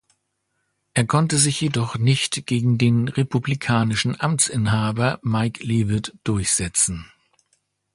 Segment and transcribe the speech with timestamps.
[0.95, 7.05] Er konnte sich jedoch nicht gegen den republikanischen Amtsinhaber Mike Leavitt durchsetzen.